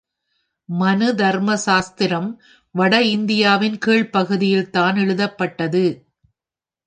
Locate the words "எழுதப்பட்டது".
5.01-5.83